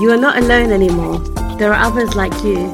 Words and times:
You 0.00 0.12
are 0.12 0.16
not 0.16 0.38
alone 0.38 0.70
anymore. 0.70 1.18
There 1.58 1.74
are 1.74 1.84
others 1.84 2.14
like 2.14 2.32
you. 2.44 2.68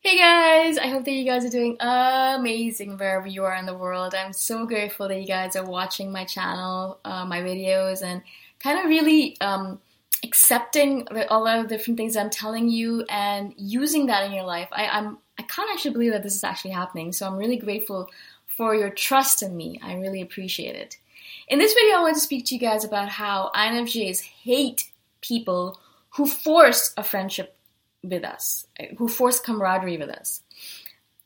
Hey 0.00 0.18
guys, 0.18 0.76
I 0.76 0.88
hope 0.88 1.06
that 1.06 1.12
you 1.12 1.24
guys 1.24 1.46
are 1.46 1.48
doing 1.48 1.78
amazing 1.80 2.98
wherever 2.98 3.26
you 3.26 3.44
are 3.44 3.54
in 3.54 3.64
the 3.64 3.74
world. 3.74 4.14
I'm 4.14 4.34
so 4.34 4.66
grateful 4.66 5.08
that 5.08 5.18
you 5.18 5.26
guys 5.26 5.56
are 5.56 5.64
watching 5.64 6.12
my 6.12 6.26
channel, 6.26 7.00
uh, 7.02 7.24
my 7.24 7.40
videos, 7.40 8.02
and 8.02 8.20
kind 8.58 8.78
of 8.78 8.84
really 8.84 9.40
um, 9.40 9.80
accepting 10.22 11.08
all 11.30 11.46
of 11.46 11.66
the 11.66 11.78
different 11.78 11.96
things 11.96 12.14
I'm 12.14 12.28
telling 12.28 12.68
you 12.68 13.06
and 13.08 13.54
using 13.56 14.04
that 14.08 14.26
in 14.26 14.32
your 14.32 14.44
life. 14.44 14.68
I, 14.70 14.86
I'm 14.86 15.16
I 15.38 15.44
can't 15.44 15.70
actually 15.72 15.92
believe 15.92 16.12
that 16.12 16.22
this 16.22 16.36
is 16.36 16.44
actually 16.44 16.72
happening. 16.72 17.14
So 17.14 17.26
I'm 17.26 17.38
really 17.38 17.56
grateful 17.56 18.10
for 18.58 18.74
your 18.74 18.90
trust 18.90 19.42
in 19.42 19.56
me. 19.56 19.80
I 19.82 19.94
really 19.94 20.20
appreciate 20.20 20.76
it. 20.76 20.98
In 21.50 21.58
this 21.58 21.74
video, 21.74 21.96
I 21.96 22.02
want 22.02 22.14
to 22.14 22.20
speak 22.20 22.46
to 22.46 22.54
you 22.54 22.60
guys 22.60 22.84
about 22.84 23.08
how 23.08 23.50
INFJs 23.56 24.20
hate 24.20 24.88
people 25.20 25.80
who 26.10 26.24
force 26.24 26.94
a 26.96 27.02
friendship 27.02 27.56
with 28.04 28.22
us, 28.22 28.68
who 28.96 29.08
force 29.08 29.40
camaraderie 29.40 29.96
with 29.96 30.10
us. 30.10 30.42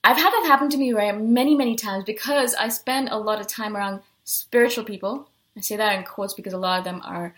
I've 0.02 0.16
had 0.16 0.30
that 0.30 0.46
happen 0.46 0.70
to 0.70 0.78
me 0.78 0.94
many, 0.94 1.54
many 1.54 1.76
times 1.76 2.04
because 2.04 2.54
I 2.54 2.68
spend 2.68 3.10
a 3.10 3.18
lot 3.18 3.38
of 3.38 3.48
time 3.48 3.76
around 3.76 4.00
spiritual 4.24 4.84
people. 4.84 5.28
I 5.58 5.60
say 5.60 5.76
that 5.76 5.94
in 5.94 6.04
quotes 6.04 6.32
because 6.32 6.54
a 6.54 6.58
lot 6.58 6.78
of 6.78 6.86
them 6.86 7.02
are, 7.04 7.34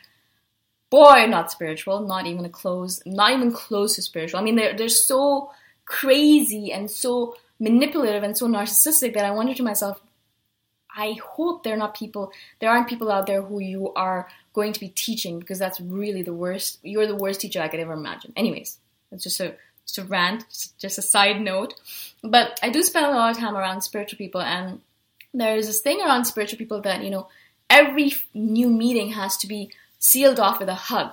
boy, 0.89 1.27
not 1.27 1.51
spiritual, 1.51 2.07
not 2.07 2.27
even 2.27 2.49
close, 2.51 3.03
not 3.05 3.33
even 3.33 3.51
close 3.51 3.97
to 3.97 4.03
spiritual. 4.03 4.39
I 4.39 4.45
mean, 4.45 4.55
they're 4.55 4.77
they're 4.77 4.89
so 4.89 5.51
crazy 5.87 6.71
and 6.71 6.89
so 6.89 7.35
manipulative 7.59 8.23
and 8.23 8.39
so 8.39 8.47
narcissistic 8.47 9.15
that 9.15 9.25
I 9.25 9.33
wonder 9.33 9.55
to 9.55 9.65
myself, 9.65 10.01
I 10.97 11.13
hope 11.23 11.63
they're 11.63 11.77
not 11.77 11.95
people, 11.95 12.33
there 12.59 12.71
aren't 12.71 12.89
people 12.89 13.13
out 13.13 13.27
there 13.27 13.43
who 13.43 13.61
you 13.61 13.93
are 13.95 14.29
going 14.55 14.73
to 14.73 14.81
be 14.81 14.89
teaching 14.89 15.39
because 15.39 15.59
that's 15.59 15.81
really 15.81 16.23
the 16.23 16.33
worst. 16.33 16.79
You're 16.83 17.07
the 17.07 17.15
worst 17.15 17.41
teacher 17.41 17.61
I 17.61 17.69
could 17.69 17.81
ever 17.81 17.93
imagine. 17.93 18.33
Anyways, 18.35 18.79
it's 19.13 19.25
just 19.25 19.41
a, 19.41 19.55
just 19.85 19.99
a 19.99 20.05
rant, 20.05 20.45
just 20.79 20.99
a 20.99 21.03
side 21.03 21.41
note. 21.41 21.75
But 22.23 22.59
I 22.63 22.71
do 22.71 22.83
spend 22.83 23.07
a 23.07 23.11
lot 23.11 23.31
of 23.31 23.39
time 23.39 23.57
around 23.57 23.83
spiritual 23.83 24.17
people, 24.17 24.41
and 24.41 24.81
there 25.35 25.57
is 25.57 25.67
this 25.67 25.81
thing 25.81 26.01
around 26.01 26.25
spiritual 26.25 26.59
people 26.59 26.81
that, 26.81 27.05
you 27.05 27.11
know, 27.11 27.29
every 27.69 28.15
new 28.33 28.71
meeting 28.71 29.11
has 29.11 29.37
to 29.39 29.47
be 29.47 29.71
sealed 29.99 30.41
off 30.41 30.59
with 30.59 30.69
a 30.69 30.75
hug. 30.75 31.13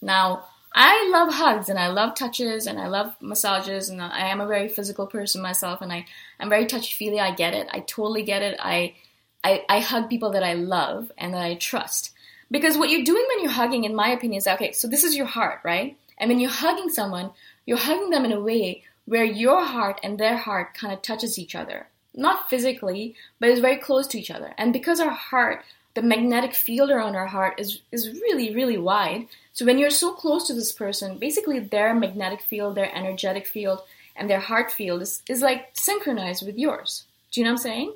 Now, 0.00 0.44
I 0.74 1.08
love 1.12 1.32
hugs 1.32 1.68
and 1.68 1.78
I 1.78 1.88
love 1.88 2.14
touches 2.14 2.66
and 2.66 2.80
I 2.80 2.88
love 2.88 3.14
massages 3.20 3.88
and 3.88 4.02
I 4.02 4.26
am 4.26 4.40
a 4.40 4.46
very 4.46 4.68
physical 4.68 5.06
person 5.06 5.40
myself 5.40 5.80
and 5.80 5.92
I 5.92 6.04
I'm 6.40 6.48
very 6.48 6.66
touchy 6.66 6.94
feely. 6.94 7.20
I 7.20 7.32
get 7.32 7.54
it. 7.54 7.68
I 7.70 7.80
totally 7.80 8.24
get 8.24 8.42
it. 8.42 8.58
I, 8.60 8.94
I 9.44 9.64
I 9.68 9.80
hug 9.80 10.08
people 10.08 10.32
that 10.32 10.42
I 10.42 10.54
love 10.54 11.12
and 11.16 11.34
that 11.34 11.42
I 11.42 11.54
trust. 11.54 12.10
Because 12.50 12.76
what 12.76 12.90
you're 12.90 13.04
doing 13.04 13.24
when 13.28 13.42
you're 13.42 13.52
hugging, 13.52 13.84
in 13.84 13.94
my 13.94 14.08
opinion, 14.08 14.38
is 14.38 14.46
okay. 14.46 14.72
So 14.72 14.88
this 14.88 15.04
is 15.04 15.16
your 15.16 15.26
heart, 15.26 15.60
right? 15.64 15.96
And 16.18 16.28
when 16.28 16.40
you're 16.40 16.50
hugging 16.50 16.88
someone, 16.88 17.30
you're 17.66 17.78
hugging 17.78 18.10
them 18.10 18.24
in 18.24 18.32
a 18.32 18.40
way 18.40 18.84
where 19.06 19.24
your 19.24 19.64
heart 19.64 20.00
and 20.02 20.18
their 20.18 20.36
heart 20.36 20.74
kind 20.74 20.92
of 20.92 21.02
touches 21.02 21.38
each 21.38 21.54
other. 21.54 21.88
Not 22.14 22.48
physically, 22.48 23.16
but 23.40 23.48
it's 23.48 23.60
very 23.60 23.76
close 23.76 24.06
to 24.08 24.18
each 24.18 24.30
other. 24.30 24.54
And 24.56 24.72
because 24.72 25.00
our 25.00 25.10
heart, 25.10 25.64
the 25.94 26.02
magnetic 26.02 26.54
field 26.54 26.90
around 26.90 27.16
our 27.16 27.26
heart 27.26 27.58
is, 27.58 27.80
is 27.90 28.08
really, 28.08 28.54
really 28.54 28.78
wide. 28.78 29.26
So 29.52 29.64
when 29.64 29.78
you're 29.78 29.90
so 29.90 30.12
close 30.12 30.46
to 30.46 30.54
this 30.54 30.72
person, 30.72 31.18
basically 31.18 31.58
their 31.58 31.94
magnetic 31.94 32.40
field, 32.40 32.76
their 32.76 32.94
energetic 32.94 33.46
field, 33.46 33.80
and 34.16 34.30
their 34.30 34.40
heart 34.40 34.70
field 34.70 35.02
is, 35.02 35.22
is 35.28 35.42
like 35.42 35.70
synchronized 35.74 36.46
with 36.46 36.56
yours. 36.56 37.04
Do 37.32 37.40
you 37.40 37.44
know 37.44 37.52
what 37.52 37.60
I'm 37.60 37.62
saying? 37.64 37.94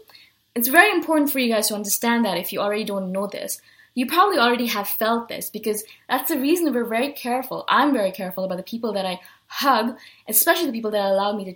It's 0.54 0.68
very 0.68 0.90
important 0.90 1.30
for 1.30 1.38
you 1.38 1.52
guys 1.52 1.68
to 1.68 1.74
understand 1.74 2.24
that 2.24 2.38
if 2.38 2.52
you 2.52 2.60
already 2.60 2.84
don't 2.84 3.12
know 3.12 3.26
this. 3.26 3.60
You 3.94 4.06
probably 4.06 4.38
already 4.38 4.66
have 4.66 4.88
felt 4.88 5.28
this 5.28 5.50
because 5.50 5.82
that's 6.08 6.28
the 6.28 6.38
reason 6.38 6.72
we're 6.72 6.84
very 6.84 7.12
careful. 7.12 7.64
I'm 7.68 7.92
very 7.92 8.12
careful 8.12 8.44
about 8.44 8.56
the 8.56 8.62
people 8.62 8.92
that 8.92 9.04
I 9.04 9.20
hug, 9.46 9.96
especially 10.28 10.66
the 10.66 10.72
people 10.72 10.92
that 10.92 11.04
allow 11.04 11.32
me 11.36 11.44
to 11.46 11.54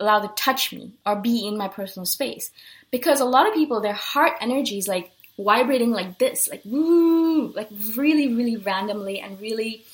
allow 0.00 0.20
to 0.20 0.32
touch 0.34 0.72
me 0.72 0.92
or 1.06 1.16
be 1.16 1.46
in 1.46 1.56
my 1.56 1.68
personal 1.68 2.06
space. 2.06 2.50
Because 2.90 3.20
a 3.20 3.24
lot 3.24 3.46
of 3.46 3.54
people, 3.54 3.80
their 3.80 3.92
heart 3.92 4.32
energy 4.40 4.78
is 4.78 4.88
like 4.88 5.10
vibrating 5.38 5.90
like 5.90 6.18
this, 6.18 6.48
like 6.48 6.62
woo, 6.64 7.48
like 7.48 7.68
really, 7.96 8.34
really 8.34 8.56
randomly 8.56 9.20
and 9.20 9.40
really, 9.40 9.84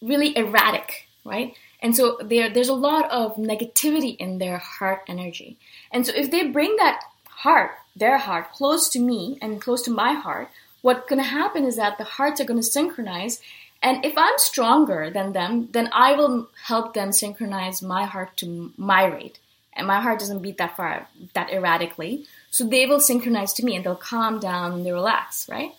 really 0.00 0.36
erratic, 0.36 1.08
right? 1.24 1.56
And 1.82 1.96
so 1.96 2.18
there, 2.22 2.48
there's 2.48 2.68
a 2.68 2.74
lot 2.74 3.10
of 3.10 3.36
negativity 3.36 4.16
in 4.16 4.38
their 4.38 4.58
heart 4.58 5.02
energy. 5.08 5.58
And 5.90 6.06
so 6.06 6.12
if 6.14 6.30
they 6.30 6.46
bring 6.46 6.76
that 6.76 7.02
heart, 7.28 7.72
their 7.96 8.18
heart, 8.18 8.52
close 8.52 8.88
to 8.90 9.00
me 9.00 9.36
and 9.42 9.60
close 9.60 9.82
to 9.82 9.90
my 9.90 10.12
heart, 10.12 10.48
what's 10.80 11.08
going 11.08 11.20
to 11.20 11.28
happen 11.28 11.64
is 11.64 11.76
that 11.76 11.98
the 11.98 12.04
hearts 12.04 12.40
are 12.40 12.44
going 12.44 12.60
to 12.60 12.66
synchronize 12.66 13.40
and 13.82 14.04
if 14.04 14.16
I'm 14.16 14.38
stronger 14.38 15.10
than 15.10 15.32
them, 15.32 15.68
then 15.72 15.88
I 15.92 16.14
will 16.14 16.48
help 16.66 16.94
them 16.94 17.12
synchronize 17.12 17.82
my 17.82 18.04
heart 18.04 18.36
to 18.38 18.72
my 18.76 19.06
rate. 19.06 19.40
And 19.74 19.86
my 19.86 20.00
heart 20.00 20.20
doesn't 20.20 20.42
beat 20.42 20.58
that 20.58 20.76
far, 20.76 21.08
that 21.34 21.50
erratically. 21.50 22.26
So 22.50 22.64
they 22.64 22.86
will 22.86 23.00
synchronize 23.00 23.52
to 23.54 23.64
me 23.64 23.74
and 23.74 23.84
they'll 23.84 23.96
calm 23.96 24.38
down 24.38 24.72
and 24.72 24.86
they 24.86 24.92
relax, 24.92 25.48
right? 25.48 25.72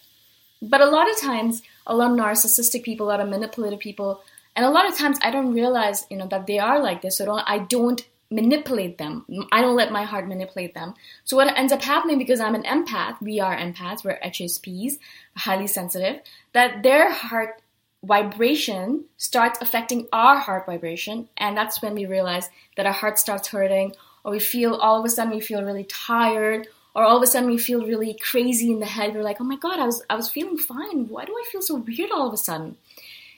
But 0.62 0.82
a 0.82 0.90
lot 0.90 1.10
of 1.10 1.20
times, 1.20 1.62
a 1.88 1.96
lot 1.96 2.12
of 2.12 2.18
narcissistic 2.18 2.84
people, 2.84 3.08
a 3.08 3.10
lot 3.10 3.22
of 3.22 3.30
manipulative 3.30 3.80
people, 3.80 4.22
and 4.56 4.66
a 4.66 4.70
lot 4.70 4.88
of 4.88 4.98
times 4.98 5.18
I 5.22 5.32
don't 5.32 5.54
realize, 5.54 6.06
you 6.10 6.18
know, 6.18 6.28
that 6.28 6.48
they 6.48 6.60
are 6.60 6.82
like 6.82 7.02
this. 7.02 7.18
So 7.18 7.42
I 7.46 7.60
don't 7.60 8.06
manipulate 8.34 8.98
them. 8.98 9.26
I 9.52 9.62
don't 9.62 9.76
let 9.76 9.92
my 9.92 10.04
heart 10.04 10.28
manipulate 10.28 10.74
them. 10.74 10.96
So 11.24 11.38
what 11.38 11.56
ends 11.56 11.72
up 11.72 11.82
happening 11.82 12.18
because 12.18 12.40
I'm 12.40 12.56
an 12.56 12.64
empath, 12.64 13.22
we 13.22 13.40
are 13.40 13.56
empaths, 13.56 14.04
we're 14.04 14.20
HSPs, 14.20 14.94
highly 15.36 15.68
sensitive, 15.68 16.22
that 16.54 16.84
their 16.84 17.12
heart 17.12 17.62
vibration 18.04 19.06
starts 19.18 19.60
affecting 19.62 20.08
our 20.12 20.38
heart 20.38 20.66
vibration, 20.66 21.30
and 21.38 21.56
that's 21.56 21.82
when 21.82 21.94
we 21.94 22.06
realize 22.06 22.50
that 22.76 22.86
our 22.86 22.92
heart 22.92 23.18
starts 23.18 23.48
hurting, 23.48 23.94
or 24.26 24.32
we 24.32 24.40
feel 24.40 24.76
all 24.76 25.00
of 25.00 25.06
a 25.06 25.10
sudden 25.10 25.34
we 25.34 25.40
feel 25.40 25.64
really 25.64 25.86
tired, 25.86 26.68
or 26.96 27.04
all 27.04 27.18
of 27.18 27.24
a 27.24 27.28
sudden 27.28 27.50
we 27.50 27.58
feel 27.58 27.86
really 27.86 28.18
crazy 28.22 28.72
in 28.72 28.80
the 28.80 28.86
head. 28.86 29.14
We're 29.14 29.24
like, 29.24 29.42
oh 29.42 29.46
my 29.46 29.58
god, 29.58 29.80
I 29.80 29.86
was 29.86 30.04
I 30.10 30.16
was 30.16 30.30
feeling 30.30 30.58
fine. 30.58 31.08
Why 31.08 31.26
do 31.26 31.34
I 31.34 31.44
feel 31.52 31.62
so 31.62 31.76
weird 31.76 32.12
all 32.12 32.28
of 32.28 32.34
a 32.34 32.38
sudden? 32.38 32.78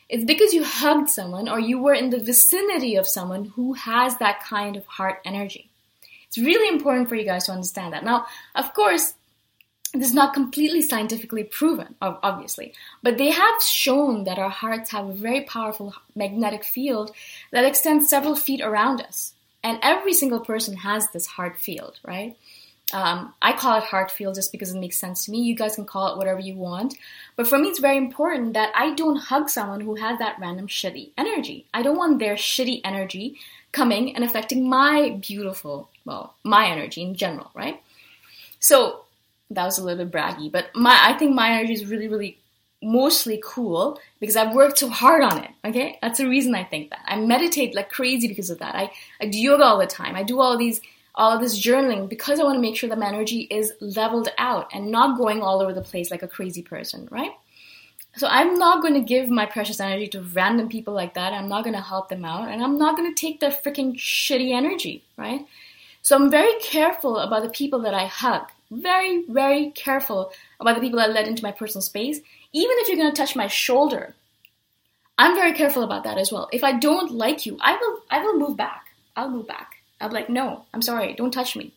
It's 0.07 0.23
because 0.23 0.53
you 0.53 0.63
hugged 0.63 1.09
someone 1.09 1.49
or 1.49 1.59
you 1.59 1.79
were 1.79 1.93
in 1.93 2.11
the 2.11 2.19
vicinity 2.19 2.95
of 2.95 3.07
someone 3.07 3.45
who 3.55 3.73
has 3.73 4.17
that 4.17 4.43
kind 4.43 4.75
of 4.75 4.85
heart 4.85 5.21
energy. 5.25 5.69
It's 6.27 6.37
really 6.37 6.67
important 6.67 7.09
for 7.09 7.15
you 7.15 7.25
guys 7.25 7.45
to 7.45 7.51
understand 7.51 7.93
that. 7.93 8.03
Now, 8.03 8.25
of 8.53 8.73
course, 8.73 9.15
this 9.93 10.09
is 10.09 10.13
not 10.13 10.33
completely 10.33 10.81
scientifically 10.81 11.43
proven, 11.43 11.95
obviously, 12.01 12.73
but 13.01 13.17
they 13.17 13.31
have 13.31 13.61
shown 13.63 14.25
that 14.25 14.37
our 14.37 14.49
hearts 14.49 14.91
have 14.91 15.07
a 15.07 15.13
very 15.13 15.41
powerful 15.41 15.93
magnetic 16.15 16.65
field 16.65 17.11
that 17.51 17.63
extends 17.63 18.09
several 18.09 18.35
feet 18.35 18.61
around 18.61 19.01
us. 19.01 19.33
And 19.63 19.79
every 19.81 20.13
single 20.13 20.41
person 20.41 20.77
has 20.77 21.09
this 21.09 21.25
heart 21.25 21.57
field, 21.57 21.99
right? 22.03 22.35
Um, 22.93 23.33
I 23.41 23.53
call 23.53 23.77
it 23.77 23.83
heart 23.83 24.11
field 24.11 24.35
just 24.35 24.51
because 24.51 24.73
it 24.73 24.79
makes 24.79 24.97
sense 24.97 25.25
to 25.25 25.31
me. 25.31 25.41
You 25.41 25.55
guys 25.55 25.75
can 25.75 25.85
call 25.85 26.13
it 26.13 26.17
whatever 26.17 26.39
you 26.39 26.55
want. 26.55 26.95
But 27.35 27.47
for 27.47 27.57
me, 27.57 27.69
it's 27.69 27.79
very 27.79 27.97
important 27.97 28.53
that 28.53 28.71
I 28.75 28.93
don't 28.93 29.15
hug 29.17 29.49
someone 29.49 29.81
who 29.81 29.95
has 29.95 30.19
that 30.19 30.37
random 30.39 30.67
shitty 30.67 31.09
energy. 31.17 31.65
I 31.73 31.81
don't 31.81 31.97
want 31.97 32.19
their 32.19 32.35
shitty 32.35 32.81
energy 32.83 33.37
coming 33.71 34.15
and 34.15 34.23
affecting 34.23 34.69
my 34.69 35.17
beautiful, 35.21 35.89
well, 36.05 36.35
my 36.43 36.67
energy 36.67 37.01
in 37.01 37.15
general, 37.15 37.49
right? 37.55 37.81
So 38.59 39.01
that 39.49 39.65
was 39.65 39.77
a 39.77 39.83
little 39.83 40.05
bit 40.05 40.15
braggy, 40.15 40.51
but 40.51 40.75
my 40.75 40.97
I 41.01 41.17
think 41.17 41.35
my 41.35 41.51
energy 41.51 41.73
is 41.73 41.85
really, 41.85 42.07
really 42.07 42.37
mostly 42.81 43.41
cool 43.43 43.99
because 44.19 44.35
I've 44.35 44.53
worked 44.53 44.79
so 44.79 44.89
hard 44.89 45.23
on 45.23 45.43
it. 45.43 45.51
Okay, 45.65 45.97
that's 46.01 46.19
the 46.19 46.27
reason 46.29 46.55
I 46.55 46.63
think 46.63 46.89
that. 46.91 47.01
I 47.05 47.19
meditate 47.19 47.75
like 47.75 47.89
crazy 47.89 48.27
because 48.27 48.49
of 48.49 48.59
that. 48.59 48.75
I, 48.75 48.91
I 49.19 49.27
do 49.27 49.37
yoga 49.39 49.63
all 49.63 49.79
the 49.79 49.87
time. 49.87 50.15
I 50.15 50.23
do 50.23 50.39
all 50.39 50.57
these 50.57 50.81
all 51.15 51.31
of 51.31 51.41
this 51.41 51.59
journaling 51.59 52.07
because 52.07 52.39
I 52.39 52.43
want 52.43 52.57
to 52.57 52.61
make 52.61 52.75
sure 52.75 52.89
that 52.89 52.99
my 52.99 53.07
energy 53.07 53.41
is 53.41 53.73
leveled 53.79 54.29
out 54.37 54.69
and 54.73 54.91
not 54.91 55.17
going 55.17 55.41
all 55.41 55.61
over 55.61 55.73
the 55.73 55.81
place 55.81 56.11
like 56.11 56.23
a 56.23 56.27
crazy 56.27 56.61
person, 56.61 57.07
right? 57.09 57.31
So 58.17 58.27
I'm 58.27 58.55
not 58.55 58.81
going 58.81 58.93
to 58.93 59.01
give 59.01 59.29
my 59.29 59.45
precious 59.45 59.79
energy 59.79 60.07
to 60.09 60.21
random 60.21 60.69
people 60.69 60.93
like 60.93 61.15
that. 61.15 61.33
I'm 61.33 61.49
not 61.49 61.63
going 61.63 61.75
to 61.75 61.81
help 61.81 62.09
them 62.09 62.23
out 62.23 62.49
and 62.49 62.63
I'm 62.63 62.77
not 62.77 62.95
going 62.95 63.13
to 63.13 63.19
take 63.19 63.39
their 63.39 63.51
freaking 63.51 63.95
shitty 63.95 64.51
energy, 64.51 65.03
right? 65.17 65.45
So 66.01 66.15
I'm 66.15 66.29
very 66.29 66.53
careful 66.61 67.17
about 67.17 67.43
the 67.43 67.49
people 67.49 67.79
that 67.81 67.93
I 67.93 68.05
hug 68.05 68.43
very, 68.71 69.23
very 69.27 69.71
careful 69.71 70.31
about 70.59 70.75
the 70.75 70.81
people 70.81 70.99
I 70.99 71.07
let 71.07 71.27
into 71.27 71.43
my 71.43 71.51
personal 71.51 71.81
space. 71.81 72.19
Even 72.53 72.75
if 72.79 72.87
you're 72.87 72.97
going 72.97 73.11
to 73.11 73.17
touch 73.17 73.35
my 73.35 73.47
shoulder, 73.47 74.15
I'm 75.17 75.35
very 75.35 75.53
careful 75.53 75.83
about 75.83 76.03
that 76.03 76.17
as 76.17 76.31
well. 76.31 76.49
If 76.51 76.63
I 76.63 76.77
don't 76.77 77.11
like 77.11 77.45
you, 77.45 77.57
I 77.61 77.77
will, 77.77 78.01
I 78.09 78.21
will 78.23 78.39
move 78.39 78.57
back. 78.57 78.87
I'll 79.15 79.29
move 79.29 79.47
back. 79.47 79.74
Be 79.99 80.07
like, 80.07 80.29
no, 80.29 80.65
I'm 80.73 80.81
sorry, 80.81 81.13
don't 81.13 81.33
touch 81.33 81.55
me. 81.55 81.73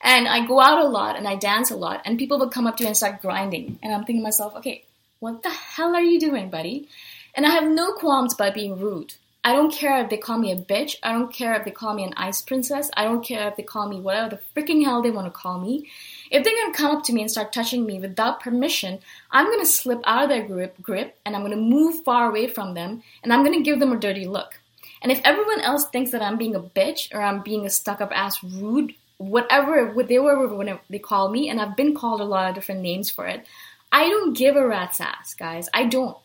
And 0.00 0.28
I 0.28 0.46
go 0.46 0.60
out 0.60 0.84
a 0.84 0.88
lot 0.88 1.16
and 1.16 1.26
I 1.26 1.36
dance 1.36 1.70
a 1.70 1.76
lot, 1.76 2.02
and 2.04 2.18
people 2.18 2.38
will 2.38 2.50
come 2.50 2.66
up 2.66 2.76
to 2.76 2.84
me 2.84 2.88
and 2.88 2.96
start 2.96 3.20
grinding. 3.20 3.78
And 3.82 3.92
I'm 3.92 4.04
thinking 4.04 4.22
to 4.22 4.24
myself, 4.24 4.54
okay, 4.56 4.84
what 5.18 5.42
the 5.42 5.50
hell 5.50 5.94
are 5.94 6.02
you 6.02 6.20
doing, 6.20 6.50
buddy? 6.50 6.88
And 7.34 7.44
I 7.44 7.50
have 7.50 7.68
no 7.68 7.92
qualms 7.92 8.34
by 8.34 8.50
being 8.50 8.78
rude. 8.78 9.14
I 9.44 9.52
don't 9.52 9.72
care 9.72 10.02
if 10.02 10.10
they 10.10 10.16
call 10.16 10.38
me 10.38 10.52
a 10.52 10.56
bitch. 10.56 10.96
I 11.02 11.12
don't 11.12 11.32
care 11.32 11.54
if 11.54 11.64
they 11.64 11.70
call 11.70 11.94
me 11.94 12.04
an 12.04 12.12
ice 12.16 12.42
princess. 12.42 12.90
I 12.96 13.04
don't 13.04 13.24
care 13.24 13.48
if 13.48 13.56
they 13.56 13.62
call 13.62 13.88
me 13.88 14.00
whatever 14.00 14.36
the 14.36 14.40
freaking 14.54 14.84
hell 14.84 15.00
they 15.00 15.10
want 15.10 15.26
to 15.26 15.30
call 15.30 15.58
me. 15.60 15.88
If 16.30 16.44
they're 16.44 16.52
gonna 16.52 16.74
come 16.74 16.96
up 16.96 17.04
to 17.04 17.12
me 17.12 17.22
and 17.22 17.30
start 17.30 17.52
touching 17.52 17.86
me 17.86 17.98
without 17.98 18.40
permission, 18.40 18.98
I'm 19.30 19.46
gonna 19.46 19.64
slip 19.64 20.02
out 20.04 20.24
of 20.24 20.28
their 20.28 20.46
grip, 20.46 20.82
grip 20.82 21.16
and 21.24 21.34
I'm 21.34 21.42
gonna 21.42 21.56
move 21.56 22.04
far 22.04 22.28
away 22.28 22.48
from 22.48 22.74
them 22.74 23.02
and 23.22 23.32
I'm 23.32 23.44
gonna 23.44 23.62
give 23.62 23.80
them 23.80 23.92
a 23.92 23.98
dirty 23.98 24.26
look. 24.26 24.60
And 25.02 25.12
if 25.12 25.20
everyone 25.24 25.60
else 25.60 25.86
thinks 25.86 26.10
that 26.10 26.22
I'm 26.22 26.38
being 26.38 26.54
a 26.54 26.60
bitch 26.60 27.14
or 27.14 27.22
I'm 27.22 27.42
being 27.42 27.64
a 27.66 27.70
stuck 27.70 28.00
up 28.00 28.10
ass 28.12 28.42
rude, 28.42 28.94
whatever 29.18 29.94
they 30.08 30.18
were 30.18 30.78
they 30.90 30.98
call 30.98 31.30
me, 31.30 31.48
and 31.48 31.60
I've 31.60 31.76
been 31.76 31.94
called 31.94 32.20
a 32.20 32.24
lot 32.24 32.48
of 32.48 32.54
different 32.54 32.80
names 32.80 33.10
for 33.10 33.26
it, 33.26 33.46
I 33.90 34.08
don't 34.08 34.36
give 34.36 34.56
a 34.56 34.66
rat's 34.66 35.00
ass, 35.00 35.34
guys. 35.34 35.68
I 35.72 35.84
don't. 35.84 36.16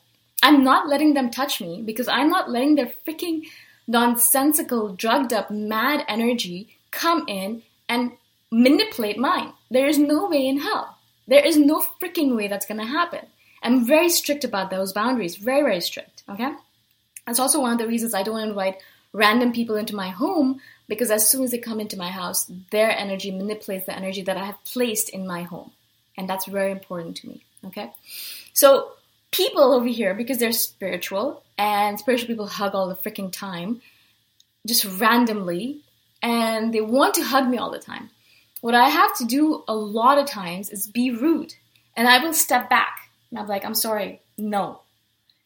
I'm 0.41 0.63
not 0.63 0.89
letting 0.89 1.13
them 1.13 1.31
touch 1.31 1.61
me 1.61 1.81
because 1.81 2.07
I'm 2.07 2.29
not 2.29 2.49
letting 2.49 2.75
their 2.75 2.91
freaking 3.07 3.43
nonsensical, 3.87 4.95
drugged 4.95 5.33
up, 5.33 5.49
mad 5.49 6.03
energy 6.07 6.77
come 6.91 7.25
in 7.27 7.63
and 7.87 8.11
manipulate 8.51 9.17
mine. 9.17 9.53
There 9.71 9.87
is 9.87 9.97
no 9.97 10.27
way 10.27 10.47
in 10.47 10.59
hell. 10.59 10.97
There 11.27 11.45
is 11.45 11.57
no 11.57 11.85
freaking 12.01 12.35
way 12.35 12.47
that's 12.47 12.65
gonna 12.65 12.85
happen. 12.85 13.25
I'm 13.61 13.85
very 13.85 14.09
strict 14.09 14.43
about 14.43 14.69
those 14.69 14.91
boundaries, 14.91 15.37
very, 15.37 15.61
very 15.61 15.79
strict, 15.79 16.23
okay? 16.29 16.53
That's 17.25 17.39
also 17.39 17.61
one 17.61 17.71
of 17.71 17.77
the 17.77 17.87
reasons 17.87 18.13
I 18.13 18.23
don't 18.23 18.39
invite 18.39 18.77
random 19.13 19.53
people 19.53 19.75
into 19.75 19.95
my 19.95 20.09
home 20.09 20.59
because 20.87 21.11
as 21.11 21.29
soon 21.29 21.43
as 21.43 21.51
they 21.51 21.57
come 21.57 21.79
into 21.79 21.97
my 21.97 22.09
house, 22.09 22.51
their 22.71 22.91
energy 22.91 23.31
manipulates 23.31 23.85
the 23.85 23.95
energy 23.95 24.21
that 24.23 24.37
I 24.37 24.45
have 24.45 24.63
placed 24.63 25.09
in 25.09 25.25
my 25.25 25.43
home. 25.43 25.71
And 26.17 26.29
that's 26.29 26.45
very 26.45 26.71
important 26.71 27.17
to 27.17 27.27
me, 27.27 27.43
okay? 27.65 27.91
So, 28.53 28.91
people 29.31 29.73
over 29.73 29.87
here, 29.87 30.13
because 30.13 30.37
they're 30.37 30.51
spiritual 30.51 31.43
and 31.57 31.97
spiritual 31.97 32.27
people 32.27 32.47
hug 32.47 32.75
all 32.75 32.87
the 32.87 32.95
freaking 32.95 33.31
time, 33.31 33.81
just 34.67 34.85
randomly, 34.99 35.81
and 36.21 36.73
they 36.73 36.81
want 36.81 37.15
to 37.15 37.23
hug 37.23 37.47
me 37.47 37.57
all 37.57 37.71
the 37.71 37.79
time. 37.79 38.09
What 38.61 38.75
I 38.75 38.89
have 38.89 39.15
to 39.17 39.25
do 39.25 39.63
a 39.67 39.75
lot 39.75 40.17
of 40.17 40.25
times 40.25 40.69
is 40.69 40.87
be 40.87 41.11
rude, 41.11 41.55
and 41.97 42.07
I 42.07 42.23
will 42.23 42.33
step 42.33 42.69
back. 42.69 43.09
And 43.29 43.39
I'm 43.39 43.47
like, 43.47 43.65
I'm 43.65 43.75
sorry, 43.75 44.21
no. 44.37 44.81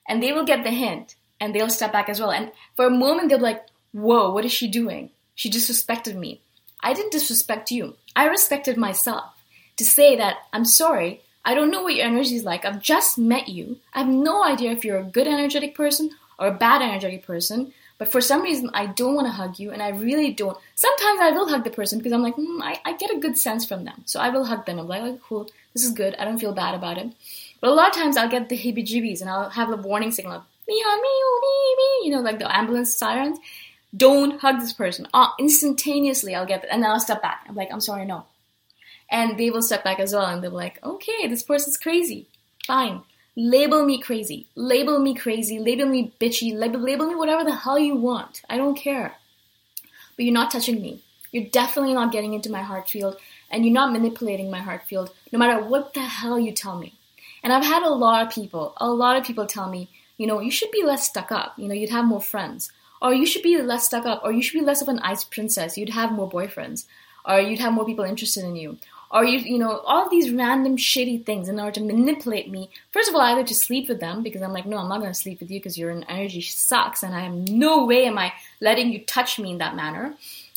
And 0.08 0.22
they 0.22 0.34
will 0.34 0.46
get 0.46 0.64
the 0.64 0.72
hint, 0.72 1.16
and 1.40 1.54
they'll 1.54 1.70
step 1.70 1.92
back 1.92 2.10
as 2.10 2.20
well. 2.20 2.32
And 2.32 2.52
for 2.76 2.86
a 2.86 2.92
moment, 2.92 3.30
they'll 3.30 3.38
be 3.38 3.44
like, 3.44 3.66
whoa, 3.92 4.32
what 4.32 4.46
is 4.46 4.52
she 4.52 4.68
doing? 4.68 5.10
She 5.36 5.50
disrespected 5.50 6.16
me. 6.16 6.42
I 6.82 6.94
didn't 6.94 7.12
disrespect 7.12 7.72
you. 7.72 7.96
I 8.16 8.26
respected 8.26 8.78
myself 8.78 9.26
to 9.78 9.86
say 9.86 10.16
that 10.16 10.38
I'm 10.52 10.66
sorry, 10.66 11.22
I 11.46 11.54
don't 11.54 11.72
know 11.72 11.84
what 11.84 11.96
your 11.96 12.06
energy 12.06 12.36
is 12.36 12.44
like. 12.44 12.66
I've 12.66 12.82
just 12.82 13.18
met 13.18 13.48
you. 13.48 13.78
I 13.94 14.00
have 14.00 14.10
no 14.10 14.44
idea 14.44 14.72
if 14.72 14.84
you're 14.84 15.00
a 15.00 15.04
good 15.04 15.28
energetic 15.28 15.76
person 15.76 16.12
or 16.38 16.48
a 16.48 16.54
bad 16.54 16.82
energetic 16.82 17.26
person. 17.26 17.74
But 17.98 18.12
for 18.12 18.22
some 18.22 18.44
reason, 18.44 18.70
I 18.74 18.88
don't 18.88 19.16
want 19.16 19.28
to 19.28 19.32
hug 19.32 19.58
you, 19.58 19.72
and 19.72 19.82
I 19.82 19.90
really 19.90 20.32
don't. 20.32 20.58
Sometimes 20.76 21.20
I 21.20 21.32
will 21.32 21.48
hug 21.50 21.64
the 21.64 21.72
person 21.72 21.98
because 21.98 22.14
I'm 22.14 22.22
like, 22.22 22.36
mm, 22.36 22.62
I, 22.62 22.80
I 22.86 22.96
get 22.96 23.10
a 23.10 23.20
good 23.20 23.38
sense 23.38 23.66
from 23.66 23.86
them. 23.86 24.04
So 24.06 24.20
I 24.20 24.30
will 24.30 24.46
hug 24.46 24.66
them. 24.66 24.78
I'm 24.78 24.88
like, 24.88 25.02
oh, 25.02 25.20
cool, 25.28 25.50
this 25.74 25.84
is 25.84 25.92
good. 25.92 26.16
I 26.16 26.26
don't 26.26 26.38
feel 26.38 26.54
bad 26.54 26.76
about 26.76 27.00
it. 27.00 27.12
But 27.60 27.72
a 27.72 27.74
lot 27.74 27.90
of 27.90 27.96
times 27.96 28.18
I'll 28.18 28.30
get 28.30 28.50
the 28.50 28.58
heebie 28.58 28.86
jeebies 28.86 29.22
and 29.22 29.30
I'll 29.30 29.50
have 29.50 29.72
a 29.72 29.78
warning 29.78 30.12
signal, 30.12 30.44
you 30.68 32.12
know, 32.12 32.22
like 32.22 32.40
the 32.40 32.56
ambulance 32.56 32.96
sirens. 32.96 33.40
Don't 33.96 34.40
hug 34.40 34.60
this 34.60 34.74
person. 34.74 35.08
Uh, 35.14 35.30
instantaneously, 35.40 36.36
I'll 36.36 36.46
get, 36.46 36.64
it. 36.64 36.70
and 36.72 36.84
then 36.84 36.92
I'll 36.92 37.00
step 37.00 37.22
back. 37.22 37.46
I'm 37.48 37.56
like, 37.56 37.70
I'm 37.72 37.82
sorry, 37.82 38.06
no. 38.06 38.26
And 39.10 39.38
they 39.40 39.50
will 39.50 39.62
step 39.62 39.84
back 39.84 40.00
as 40.00 40.14
well, 40.14 40.26
and 40.26 40.44
they're 40.44 40.50
like, 40.50 40.84
okay, 40.84 41.28
this 41.28 41.44
person's 41.44 41.78
crazy. 41.78 42.28
Fine. 42.66 43.02
Label 43.38 43.86
me 43.86 44.02
crazy. 44.02 44.48
Label 44.56 45.00
me 45.00 45.16
crazy. 45.16 45.60
Label 45.60 45.86
me 45.86 46.12
bitchy. 46.20 46.54
Label, 46.54 46.82
label 46.82 47.08
me 47.08 47.16
whatever 47.16 47.44
the 47.44 47.56
hell 47.56 47.80
you 47.80 47.96
want. 47.96 48.42
I 48.50 48.58
don't 48.58 48.76
care. 48.76 49.16
But 50.16 50.26
you're 50.26 50.34
not 50.34 50.52
touching 50.52 50.82
me. 50.82 51.02
You're 51.32 51.46
definitely 51.46 51.94
not 51.94 52.12
getting 52.12 52.34
into 52.34 52.52
my 52.52 52.62
heart 52.62 52.90
field, 52.90 53.18
and 53.50 53.64
you're 53.64 53.74
not 53.74 53.94
manipulating 53.94 54.52
my 54.52 54.60
heart 54.60 54.84
field, 54.86 55.14
no 55.32 55.40
matter 55.40 55.64
what 55.64 55.94
the 55.94 56.02
hell 56.02 56.40
you 56.40 56.52
tell 56.52 56.78
me. 56.78 56.96
And 57.44 57.54
I've 57.54 57.64
had 57.64 57.84
a 57.84 57.90
lot 57.90 58.26
of 58.26 58.34
people, 58.34 58.74
a 58.78 58.90
lot 58.90 59.18
of 59.18 59.24
people 59.24 59.46
tell 59.46 59.70
me, 59.70 59.90
you 60.18 60.28
know, 60.28 60.40
you 60.40 60.52
should 60.52 60.72
be 60.72 60.84
less 60.84 61.08
stuck 61.08 61.32
up. 61.32 61.54
You 61.58 61.68
know, 61.68 61.74
you'd 61.74 61.90
have 61.90 62.06
more 62.06 62.22
friends. 62.22 62.72
Or 63.02 63.14
you 63.14 63.26
should 63.26 63.44
be 63.44 63.62
less 63.62 63.86
stuck 63.86 64.06
up. 64.06 64.22
Or 64.24 64.32
you 64.32 64.42
should 64.42 64.60
be 64.60 64.66
less 64.66 64.82
of 64.82 64.88
an 64.88 65.00
ice 65.00 65.24
princess. 65.24 65.78
You'd 65.78 65.90
have 65.90 66.12
more 66.12 66.30
boyfriends. 66.30 66.86
Or 67.26 67.40
you'd 67.40 67.60
have 67.60 67.74
more 67.74 67.86
people 67.86 68.06
interested 68.06 68.44
in 68.44 68.56
you. 68.56 68.78
Or 69.10 69.24
you, 69.24 69.40
you 69.40 69.58
know, 69.58 69.80
all 69.80 70.10
these 70.10 70.32
random 70.32 70.76
shitty 70.76 71.26
things 71.26 71.48
in 71.48 71.60
order 71.60 71.72
to 71.74 71.82
manipulate 71.82 72.50
me. 72.50 72.70
First 72.92 73.10
of 73.10 73.16
all, 73.16 73.22
either 73.22 73.44
to 73.44 73.56
sleep 73.56 73.88
with 73.88 74.00
them 74.00 74.22
because 74.22 74.42
I'm 74.42 74.52
like, 74.52 74.66
no, 74.66 74.78
I'm 74.78 74.90
not 74.90 75.00
going 75.00 75.12
to 75.12 75.18
sleep 75.18 75.40
with 75.40 75.50
you 75.50 75.60
because 75.60 75.78
your 75.78 75.92
energy 75.92 76.42
sucks, 76.42 77.04
and 77.04 77.16
I 77.16 77.22
have 77.22 77.34
no 77.34 77.86
way 77.86 78.06
am 78.06 78.18
I 78.18 78.34
letting 78.60 78.92
you 78.92 79.06
touch 79.06 79.40
me 79.40 79.52
in 79.52 79.60
that 79.60 79.78
manner. 79.78 80.16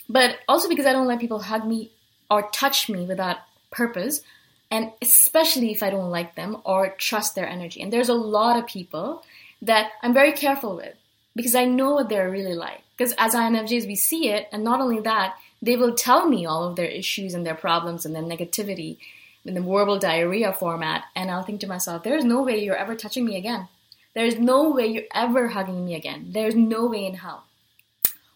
But 0.08 0.38
also 0.48 0.68
because 0.68 0.86
I 0.86 0.92
don't 0.92 1.06
let 1.06 1.20
people 1.20 1.38
hug 1.38 1.64
me 1.64 1.92
or 2.28 2.50
touch 2.50 2.88
me 2.88 3.04
without 3.04 3.36
purpose 3.70 4.22
and 4.70 4.92
especially 5.02 5.72
if 5.72 5.82
I 5.82 5.90
don't 5.90 6.10
like 6.10 6.36
them 6.36 6.58
or 6.64 6.90
trust 6.90 7.34
their 7.34 7.48
energy. 7.48 7.82
And 7.82 7.92
there's 7.92 8.08
a 8.08 8.14
lot 8.14 8.58
of 8.58 8.66
people 8.66 9.24
that 9.62 9.92
I'm 10.02 10.14
very 10.14 10.32
careful 10.32 10.76
with 10.76 10.94
because 11.36 11.54
I 11.54 11.64
know 11.64 11.94
what 11.94 12.08
they're 12.08 12.30
really 12.30 12.54
like. 12.54 12.82
Because 12.96 13.14
as 13.18 13.34
INFJs, 13.34 13.86
we 13.86 13.96
see 13.96 14.28
it, 14.28 14.48
and 14.52 14.62
not 14.62 14.80
only 14.80 15.00
that, 15.00 15.36
they 15.62 15.76
will 15.76 15.94
tell 15.94 16.28
me 16.28 16.44
all 16.44 16.64
of 16.64 16.76
their 16.76 16.86
issues 16.86 17.32
and 17.34 17.46
their 17.46 17.54
problems 17.54 18.04
and 18.04 18.14
their 18.14 18.22
negativity 18.22 18.98
in 19.44 19.54
the 19.54 19.60
verbal 19.60 19.98
diarrhea 19.98 20.52
format, 20.52 21.04
and 21.16 21.30
I'll 21.30 21.42
think 21.42 21.60
to 21.60 21.66
myself, 21.66 22.02
there's 22.02 22.24
no 22.24 22.42
way 22.42 22.62
you're 22.62 22.76
ever 22.76 22.94
touching 22.94 23.24
me 23.24 23.36
again. 23.36 23.68
There's 24.14 24.38
no 24.38 24.70
way 24.70 24.86
you're 24.86 25.04
ever 25.14 25.48
hugging 25.48 25.84
me 25.84 25.94
again. 25.94 26.30
There's 26.32 26.54
no 26.54 26.86
way 26.86 27.06
in 27.06 27.14
hell. 27.14 27.44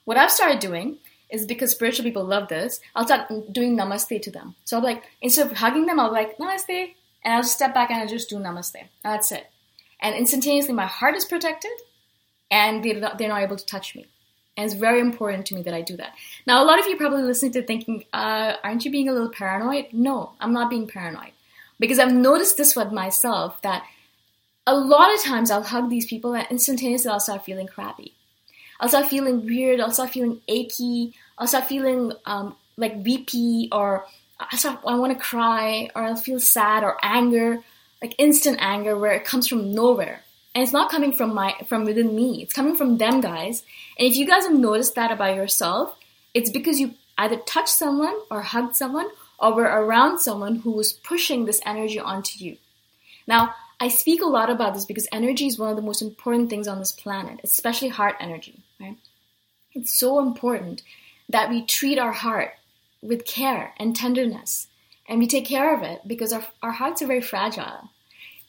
What 0.05 0.17
I've 0.17 0.31
started 0.31 0.61
doing 0.61 0.99
is 1.31 1.47
because 1.47 1.73
spiritual 1.73 2.05
people 2.05 2.25
love 2.25 2.49
this, 2.49 2.81
I'll 2.95 3.05
start 3.05 3.29
doing 3.53 3.77
namaste 3.77 4.23
to 4.23 4.31
them. 4.31 4.55
So 4.65 4.77
I'll 4.77 4.83
be 4.83 4.89
like, 4.89 5.05
instead 5.21 5.51
of 5.51 5.57
hugging 5.59 5.87
them, 5.87 5.99
I'll 5.99 6.11
be 6.11 6.15
like, 6.15 6.39
namaste, 6.39 6.95
and 7.23 7.35
I'll 7.35 7.43
step 7.43 7.75
back 7.75 7.91
and 7.91 8.01
I'll 8.01 8.09
just 8.09 8.31
do 8.31 8.37
namaste. 8.37 8.85
That's 9.03 9.33
it. 9.33 9.51
And 10.01 10.15
instantaneously, 10.15 10.75
my 10.75 10.87
heart 10.87 11.15
is 11.15 11.25
protected, 11.25 11.73
and 12.51 12.85
they're 12.85 13.01
not, 13.01 13.19
they're 13.19 13.29
not 13.29 13.43
able 13.43 13.57
to 13.57 13.67
touch 13.67 13.95
me. 13.95 14.07
And 14.57 14.67
it's 14.67 14.75
very 14.75 15.01
important 15.01 15.47
to 15.47 15.55
me 15.55 15.63
that 15.63 15.75
I 15.75 15.83
do 15.83 15.97
that. 15.97 16.15
Now, 16.47 16.63
a 16.63 16.67
lot 16.67 16.79
of 16.79 16.87
you 16.87 16.97
probably 16.97 17.23
listening 17.23 17.53
to 17.53 17.63
thinking, 17.63 18.05
uh, 18.13 18.55
aren't 18.63 18.85
you 18.85 18.91
being 18.91 19.09
a 19.09 19.13
little 19.13 19.31
paranoid? 19.31 19.87
No, 19.93 20.33
I'm 20.41 20.53
not 20.53 20.71
being 20.71 20.87
paranoid. 20.87 21.33
Because 21.81 21.99
I've 21.99 22.13
noticed 22.13 22.57
this 22.57 22.77
with 22.77 22.93
myself 22.93 23.61
that 23.63 23.85
a 24.67 24.75
lot 24.77 25.13
of 25.13 25.23
times 25.23 25.51
I'll 25.51 25.63
hug 25.63 25.91
these 25.91 26.07
people 26.07 26.35
and 26.35 26.47
instantaneously 26.51 27.11
I'll 27.11 27.21
start 27.21 27.45
feeling 27.45 27.67
crappy. 27.67 28.15
I'll 28.81 28.89
start 28.89 29.09
feeling 29.09 29.45
weird, 29.45 29.81
I'll 29.81 29.91
start 29.91 30.11
feeling 30.11 30.41
achy, 30.49 31.15
I'll 31.39 31.47
start 31.47 31.67
feeling 31.67 32.13
um, 32.27 32.57
like 32.77 33.05
weepy, 33.05 33.69
or 33.73 34.07
I 34.39 34.57
start, 34.57 34.81
I 34.87 34.97
want 34.97 35.13
to 35.13 35.19
cry, 35.19 35.91
or 35.95 36.03
I'll 36.03 36.17
feel 36.17 36.41
sad 36.41 36.83
or 36.83 36.97
anger, 37.03 37.61
like 38.05 38.15
instant 38.19 38.59
anger 38.61 38.99
where 38.99 39.13
it 39.13 39.25
comes 39.25 39.49
from 39.49 39.75
nowhere. 39.75 40.21
And 40.55 40.63
it's 40.63 40.75
not 40.75 40.91
coming 40.91 41.15
from 41.15 41.33
my 41.33 41.55
from 41.67 41.87
within 41.87 42.15
me. 42.15 42.43
It's 42.43 42.53
coming 42.53 42.77
from 42.77 42.99
them 42.99 43.23
guys. 43.23 43.63
And 43.99 44.07
if 44.07 44.15
you 44.15 44.27
guys 44.27 44.45
have 44.45 44.53
noticed 44.53 44.95
that 44.97 45.11
about 45.11 45.37
yourself, 45.37 45.97
it's 46.35 46.51
because 46.51 46.79
you 46.79 46.97
either 47.17 47.39
touched 47.39 47.71
someone 47.71 48.15
or 48.31 48.43
hugged 48.43 48.77
someone 48.77 49.09
or 49.39 49.55
were 49.55 49.63
around 49.63 50.19
someone 50.19 50.57
who 50.57 50.73
was 50.73 50.93
pushing 50.93 51.47
this 51.47 51.63
energy 51.65 51.99
onto 51.99 52.45
you. 52.45 52.59
Now, 53.27 53.55
I 53.81 53.89
speak 53.89 54.21
a 54.21 54.27
lot 54.27 54.51
about 54.51 54.75
this 54.75 54.85
because 54.85 55.09
energy 55.11 55.47
is 55.47 55.59
one 55.59 55.71
of 55.71 55.77
the 55.77 55.89
most 55.91 56.03
important 56.03 56.51
things 56.51 56.69
on 56.69 56.81
this 56.81 56.93
planet, 56.93 57.41
especially 57.43 57.89
heart 57.89 58.17
energy, 58.21 58.61
right? 58.79 58.99
It's 59.73 59.95
so 59.95 60.21
important 60.21 60.83
that 61.31 61.49
we 61.49 61.65
treat 61.65 61.99
our 61.99 62.13
heart 62.13 62.53
with 63.01 63.25
care 63.25 63.73
and 63.79 63.97
tenderness 63.97 64.67
and 65.09 65.19
we 65.19 65.27
take 65.27 65.47
care 65.47 65.75
of 65.75 65.83
it 65.83 66.07
because 66.07 66.33
our, 66.33 66.45
our 66.63 66.73
hearts 66.73 67.03
are 67.03 67.07
very 67.07 67.21
fragile. 67.21 67.91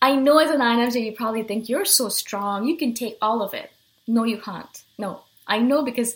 I 0.06 0.16
know 0.16 0.38
as 0.38 0.52
an 0.52 0.60
INFJ, 0.62 1.04
you 1.04 1.14
probably 1.14 1.42
think 1.42 1.68
you're 1.68 1.84
so 1.84 2.10
strong, 2.10 2.68
you 2.68 2.78
can 2.78 2.94
take 2.94 3.18
all 3.24 3.42
of 3.42 3.56
it. 3.56 3.72
No, 4.06 4.24
you 4.24 4.38
can't. 4.38 4.84
No, 5.00 5.24
I 5.48 5.58
know 5.58 5.84
because 5.84 6.14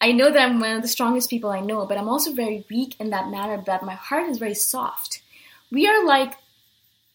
I 0.00 0.10
know 0.10 0.28
that 0.32 0.42
I'm 0.42 0.58
one 0.58 0.74
of 0.74 0.82
the 0.82 0.88
strongest 0.88 1.30
people 1.30 1.50
I 1.50 1.60
know, 1.60 1.86
but 1.86 1.98
I'm 1.98 2.08
also 2.08 2.32
very 2.32 2.66
weak 2.68 2.96
in 2.98 3.10
that 3.10 3.30
matter 3.30 3.62
that 3.66 3.84
my 3.84 3.94
heart 3.94 4.28
is 4.28 4.38
very 4.38 4.54
soft. 4.54 5.22
We 5.70 5.86
are 5.86 6.04
like 6.04 6.34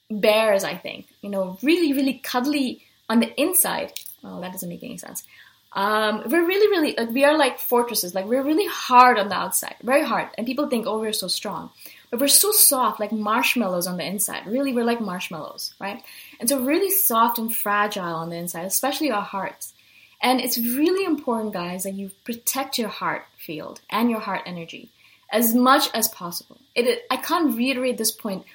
bears, 0.10 0.63
I 0.63 0.75
think, 0.77 1.08
you 1.22 1.30
know, 1.30 1.58
really, 1.62 1.92
really 1.92 2.22
cuddly 2.24 2.86
on 3.10 3.20
the 3.20 3.38
inside. 3.38 3.92
Oh, 4.24 4.39
that 4.39 4.53
doesn't 4.53 4.70
make 4.70 4.82
any 4.82 4.98
sense. 4.98 5.25
Um, 5.74 6.24
we're 6.27 6.48
really, 6.48 6.70
really, 6.70 7.12
we 7.12 7.25
are 7.25 7.38
like 7.38 7.60
fortresses. 7.60 8.15
Like, 8.15 8.27
we're 8.27 8.44
really 8.44 8.68
hard 8.68 9.20
on 9.20 9.27
the 9.27 9.36
outside, 9.36 9.75
very 9.84 10.06
hard. 10.06 10.30
And 10.38 10.48
people 10.48 10.70
think, 10.70 10.88
oh, 10.88 11.01
we're 11.01 11.12
so 11.12 11.27
strong. 11.27 11.72
But 12.13 12.20
we're 12.20 12.27
so 12.27 12.51
soft, 12.51 13.00
like 13.00 13.12
marshmallows 13.12 13.88
on 13.88 13.98
the 13.98 14.05
inside. 14.05 14.46
Really, 14.46 14.72
we're 14.72 14.84
like 14.84 15.01
marshmallows, 15.01 15.74
right? 15.79 16.00
And 16.39 16.48
so, 16.48 16.63
really 16.63 16.91
soft 16.91 17.39
and 17.39 17.51
fragile 17.51 18.03
on 18.03 18.29
the 18.29 18.36
inside, 18.36 18.65
especially 18.65 19.10
our 19.10 19.24
hearts. 19.24 19.74
And 20.22 20.39
it's 20.39 20.60
really 20.60 21.05
important, 21.05 21.53
guys, 21.53 21.86
that 21.86 21.96
you 21.96 22.12
protect 22.24 22.77
your 22.77 22.89
heart 22.89 23.25
field 23.39 23.82
and 23.89 24.12
your 24.12 24.20
heart 24.20 24.43
energy 24.46 24.91
as 25.32 25.55
much 25.55 25.89
as 25.96 26.08
possible. 26.08 26.60
It, 26.75 27.03
I 27.10 27.17
can't 27.17 27.58
reiterate 27.58 27.98
this 27.98 28.12
point 28.12 28.46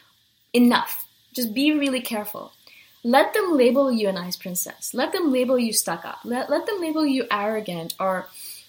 enough. 0.53 1.05
Just 1.33 1.53
be 1.53 1.73
really 1.73 2.01
careful. 2.01 2.53
Let 3.03 3.35
them 3.35 3.57
label 3.57 3.91
you 3.91 4.09
an 4.09 4.17
ice 4.17 4.37
princess. 4.37 4.95
Let 4.95 5.11
them 5.11 5.33
label 5.33 5.59
you 5.59 5.73
stuck 5.73 6.05
up. 6.05 6.21
Let, 6.23 6.49
let 6.49 6.67
them 6.67 6.81
label 6.81 7.05
you 7.05 7.27
arrogant 7.29 7.97
or 7.99 8.29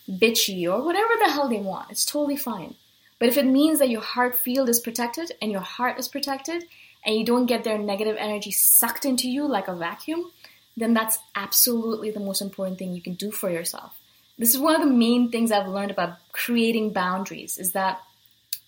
bitchy 0.10 0.63
or 0.63 0.84
whatever 0.84 1.13
the 1.19 1.29
hell 1.29 1.48
they 1.48 1.60
want. 1.60 1.91
It's 1.91 2.05
totally 2.05 2.38
fine. 2.38 2.74
But 3.20 3.30
if 3.30 3.38
it 3.38 3.46
means 3.46 3.80
that 3.80 3.90
your 3.90 4.02
heart 4.02 4.38
field 4.38 4.70
is 4.70 4.80
protected 4.80 5.34
and 5.42 5.52
your 5.52 5.62
heart 5.62 6.00
is 6.00 6.08
protected 6.08 6.64
and 7.06 7.16
you 7.16 7.26
don't 7.26 7.46
get 7.46 7.64
their 7.64 7.78
negative 7.78 8.16
energy 8.18 8.52
sucked 8.52 9.06
into 9.06 9.30
you 9.30 9.46
like 9.46 9.68
a 9.68 9.76
vacuum, 9.76 10.32
then 10.78 10.94
that's 10.94 11.20
absolutely 11.36 12.12
the 12.12 12.20
most 12.20 12.42
important 12.42 12.80
thing 12.80 12.94
you 12.94 13.02
can 13.02 13.16
do 13.16 13.32
for 13.32 13.50
yourself. 13.50 14.00
This 14.38 14.54
is 14.54 14.60
one 14.60 14.74
of 14.74 14.82
the 14.82 14.94
main 14.94 15.30
things 15.30 15.52
I've 15.52 15.68
learned 15.68 15.92
about 15.92 16.18
creating 16.32 16.94
boundaries 16.94 17.58
is 17.58 17.74
that 17.74 18.02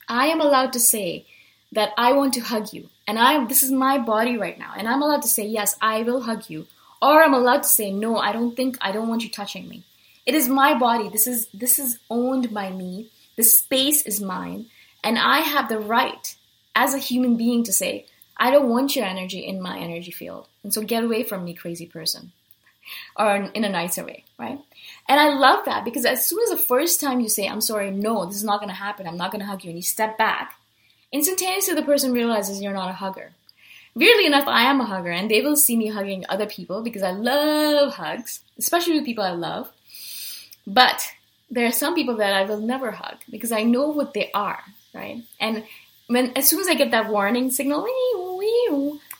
I 0.09 0.27
am 0.27 0.41
allowed 0.41 0.73
to 0.73 0.79
say 0.79 1.25
that 1.71 1.93
I 1.97 2.11
want 2.11 2.33
to 2.33 2.41
hug 2.41 2.73
you 2.73 2.89
and 3.07 3.17
I 3.17 3.45
this 3.45 3.63
is 3.63 3.71
my 3.71 3.97
body 3.97 4.37
right 4.37 4.59
now 4.59 4.73
and 4.77 4.87
I'm 4.87 5.01
allowed 5.01 5.21
to 5.21 5.29
say 5.29 5.47
yes, 5.47 5.77
I 5.81 6.03
will 6.03 6.21
hug 6.23 6.49
you 6.49 6.67
or 7.01 7.23
I'm 7.23 7.33
allowed 7.33 7.63
to 7.63 7.69
say 7.69 7.93
no, 7.93 8.17
I 8.17 8.33
don't 8.33 8.55
think 8.55 8.77
I 8.81 8.91
don't 8.91 9.07
want 9.07 9.23
you 9.23 9.29
touching 9.29 9.69
me. 9.69 9.83
It 10.25 10.35
is 10.35 10.49
my 10.49 10.77
body. 10.77 11.07
This 11.07 11.27
is 11.27 11.47
this 11.53 11.79
is 11.79 11.99
owned 12.09 12.53
by 12.53 12.71
me. 12.71 13.09
The 13.37 13.43
space 13.43 14.03
is 14.03 14.21
mine 14.21 14.67
and 15.03 15.17
I 15.17 15.39
have 15.39 15.69
the 15.69 15.79
right 15.79 16.35
as 16.75 16.93
a 16.93 16.99
human 16.99 17.37
being 17.37 17.63
to 17.63 17.73
say 17.73 18.05
I 18.37 18.49
don't 18.49 18.69
want 18.69 18.95
your 18.95 19.05
energy 19.05 19.39
in 19.39 19.61
my 19.61 19.77
energy 19.77 20.11
field. 20.11 20.47
And 20.63 20.73
so 20.73 20.81
get 20.81 21.03
away 21.03 21.23
from 21.23 21.43
me 21.43 21.53
crazy 21.53 21.85
person. 21.85 22.31
Or 23.15 23.35
in 23.35 23.63
a 23.63 23.69
nicer 23.69 24.03
way, 24.03 24.25
right? 24.39 24.59
And 25.07 25.19
I 25.19 25.35
love 25.35 25.65
that 25.65 25.85
because 25.85 26.05
as 26.05 26.25
soon 26.25 26.39
as 26.43 26.49
the 26.49 26.57
first 26.57 26.99
time 26.99 27.19
you 27.19 27.29
say, 27.29 27.47
I'm 27.47 27.61
sorry, 27.61 27.91
no, 27.91 28.25
this 28.25 28.37
is 28.37 28.43
not 28.43 28.59
going 28.59 28.69
to 28.69 28.75
happen, 28.75 29.07
I'm 29.07 29.17
not 29.17 29.31
going 29.31 29.41
to 29.41 29.45
hug 29.45 29.63
you, 29.63 29.69
and 29.69 29.77
you 29.77 29.83
step 29.83 30.17
back, 30.17 30.55
instantaneously 31.11 31.75
the 31.75 31.83
person 31.83 32.11
realizes 32.11 32.61
you're 32.61 32.73
not 32.73 32.89
a 32.89 32.93
hugger. 32.93 33.31
Weirdly 33.93 34.25
enough, 34.25 34.47
I 34.47 34.63
am 34.63 34.81
a 34.81 34.85
hugger, 34.85 35.11
and 35.11 35.29
they 35.29 35.41
will 35.41 35.55
see 35.55 35.77
me 35.77 35.87
hugging 35.87 36.25
other 36.27 36.47
people 36.47 36.81
because 36.81 37.03
I 37.03 37.11
love 37.11 37.93
hugs, 37.93 38.39
especially 38.57 38.95
with 38.95 39.05
people 39.05 39.23
I 39.23 39.31
love. 39.31 39.71
But 40.65 41.07
there 41.51 41.67
are 41.67 41.71
some 41.71 41.93
people 41.93 42.17
that 42.17 42.33
I 42.33 42.45
will 42.45 42.59
never 42.59 42.91
hug 42.91 43.17
because 43.29 43.51
I 43.51 43.63
know 43.63 43.89
what 43.89 44.13
they 44.13 44.31
are, 44.33 44.63
right? 44.93 45.21
And 45.39 45.65
when 46.07 46.31
as 46.35 46.49
soon 46.49 46.61
as 46.61 46.67
I 46.67 46.73
get 46.73 46.91
that 46.91 47.09
warning 47.09 47.51
signal, 47.51 47.85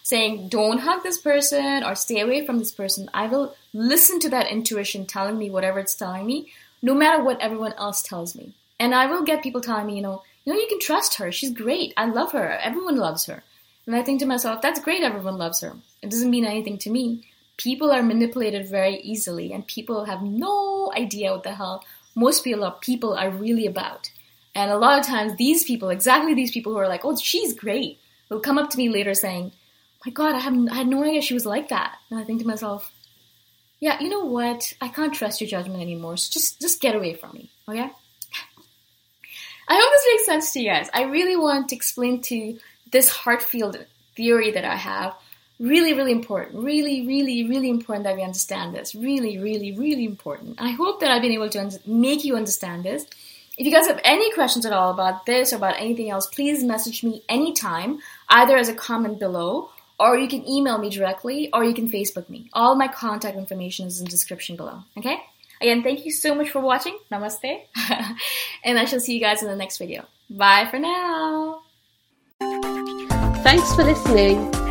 saying 0.04 0.50
don't 0.50 0.80
hug 0.80 1.04
this 1.04 1.20
person 1.20 1.84
or 1.84 1.96
stay 1.96 2.20
away 2.22 2.46
from 2.46 2.58
this 2.58 2.72
person, 2.72 3.10
I 3.14 3.28
will 3.28 3.56
listen 3.74 4.20
to 4.22 4.30
that 4.30 4.48
intuition 4.48 5.06
telling 5.06 5.38
me 5.38 5.50
whatever 5.50 5.80
it's 5.80 5.96
telling 5.96 6.26
me, 6.26 6.52
no 6.82 6.94
matter 6.94 7.24
what 7.24 7.40
everyone 7.40 7.74
else 7.78 8.02
tells 8.02 8.36
me. 8.36 8.54
And 8.80 8.96
I 8.96 9.06
will 9.06 9.24
get 9.24 9.44
people 9.44 9.62
telling 9.62 9.86
me, 9.86 9.98
you 9.98 10.02
know, 10.02 10.24
you 10.44 10.54
know, 10.54 10.60
you 10.60 10.68
can 10.68 10.80
trust 10.80 11.16
her. 11.16 11.32
She's 11.32 11.52
great. 11.54 11.94
I 11.96 12.06
love 12.06 12.32
her. 12.32 12.50
Everyone 12.50 12.98
loves 12.98 13.26
her. 13.28 13.44
And 13.86 13.96
I 13.96 14.04
think 14.04 14.20
to 14.20 14.26
myself, 14.26 14.62
that's 14.62 14.80
great, 14.80 15.04
everyone 15.04 15.38
loves 15.38 15.62
her. 15.62 15.76
It 16.02 16.10
doesn't 16.10 16.30
mean 16.30 16.46
anything 16.46 16.78
to 16.80 16.90
me. 16.90 17.28
People 17.58 17.92
are 17.92 18.04
manipulated 18.04 18.68
very 18.68 18.98
easily, 19.02 19.54
and 19.54 19.66
people 19.68 20.06
have 20.06 20.24
no 20.24 20.92
idea 20.96 21.32
what 21.32 21.44
the 21.44 21.54
hell 21.54 21.84
most 22.16 22.44
people 22.44 23.14
are, 23.14 23.30
really 23.30 23.66
about. 23.66 24.12
And 24.54 24.72
a 24.72 24.78
lot 24.78 25.00
of 25.00 25.06
times, 25.06 25.36
these 25.38 25.64
people, 25.64 25.90
exactly 25.90 26.34
these 26.34 26.52
people 26.52 26.74
who 26.74 26.80
are 26.80 26.90
like, 26.90 27.06
oh, 27.06 27.16
she's 27.16 27.54
great, 27.54 28.00
will 28.30 28.40
come 28.40 28.58
up 28.58 28.70
to 28.72 28.78
me 28.78 28.90
later 28.90 29.14
saying, 29.14 29.52
my 30.06 30.12
God, 30.12 30.36
I, 30.36 30.40
have, 30.40 30.54
I 30.70 30.76
had 30.76 30.88
no 30.88 31.04
idea 31.04 31.22
she 31.22 31.34
was 31.34 31.46
like 31.46 31.70
that. 31.70 31.98
And 32.10 32.20
I 32.20 32.24
think 32.24 32.42
to 32.42 32.48
myself, 32.48 32.92
yeah, 33.80 34.00
you 34.02 34.10
know 34.10 34.26
what? 34.26 34.74
I 34.82 34.88
can't 34.88 35.14
trust 35.14 35.42
your 35.42 35.50
judgment 35.50 35.82
anymore. 35.82 36.18
So 36.18 36.32
just, 36.32 36.60
just 36.62 36.82
get 36.82 36.96
away 36.96 37.14
from 37.14 37.34
me, 37.34 37.52
okay? 37.68 37.90
I 39.68 39.76
hope 39.76 39.92
this 39.92 40.08
makes 40.12 40.26
sense 40.26 40.54
to 40.54 40.60
you 40.60 40.70
guys. 40.70 40.90
I 40.94 41.04
really 41.04 41.38
want 41.38 41.70
to 41.70 41.76
explain 41.76 42.22
to 42.24 42.60
this 42.92 43.10
heart 43.10 43.42
field 43.42 43.78
theory 44.16 44.52
that 44.52 44.66
I 44.66 44.76
have. 44.76 45.16
Really, 45.62 45.94
really 45.94 46.12
important. 46.12 46.64
Really, 46.64 47.06
really, 47.06 47.48
really 47.48 47.70
important 47.70 48.06
that 48.06 48.16
we 48.16 48.24
understand 48.24 48.74
this. 48.74 48.96
Really, 48.96 49.38
really, 49.38 49.78
really 49.78 50.06
important. 50.06 50.60
I 50.60 50.72
hope 50.72 51.00
that 51.02 51.12
I've 51.12 51.22
been 51.22 51.34
able 51.34 51.50
to 51.52 51.80
make 51.86 52.26
you 52.26 52.36
understand 52.36 52.84
this. 52.84 53.06
If 53.60 53.68
you 53.68 53.72
guys 53.72 53.86
have 53.86 54.02
any 54.04 54.34
questions 54.34 54.66
at 54.66 54.74
all 54.74 54.90
about 54.90 55.28
this 55.28 55.54
or 55.54 55.58
about 55.58 55.76
anything 55.78 56.10
else, 56.10 56.26
please 56.26 56.64
message 56.64 57.04
me 57.04 57.22
anytime, 57.30 58.00
either 58.28 58.58
as 58.58 58.70
a 58.70 58.74
comment 58.74 59.20
below, 59.20 59.70
or 60.00 60.18
you 60.18 60.28
can 60.28 60.50
email 60.50 60.80
me 60.80 60.90
directly, 60.90 61.52
or 61.54 61.64
you 61.64 61.76
can 61.76 61.88
Facebook 61.88 62.28
me. 62.28 62.50
All 62.54 62.74
my 62.74 62.88
contact 62.88 63.38
information 63.38 63.86
is 63.86 64.00
in 64.00 64.06
the 64.06 64.10
description 64.10 64.56
below. 64.56 64.80
Okay? 64.98 65.18
Again, 65.62 65.84
thank 65.84 66.06
you 66.06 66.12
so 66.12 66.34
much 66.34 66.50
for 66.50 66.60
watching. 66.60 66.98
Namaste. 67.12 67.62
and 68.64 68.80
I 68.80 68.86
shall 68.86 69.00
see 69.00 69.14
you 69.14 69.20
guys 69.20 69.44
in 69.44 69.48
the 69.48 69.56
next 69.56 69.78
video. 69.78 70.06
Bye 70.28 70.68
for 70.72 70.80
now. 70.80 71.62
Thanks 73.44 73.76
for 73.76 73.84
listening. 73.84 74.71